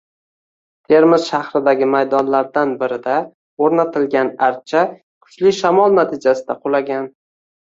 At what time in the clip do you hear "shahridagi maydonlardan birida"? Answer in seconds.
1.33-3.17